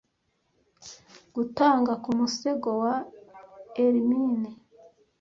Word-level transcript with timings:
gutanga 1.35 1.91
ku 2.03 2.09
musego 2.19 2.69
wa 2.81 2.93
ermine 3.85 4.49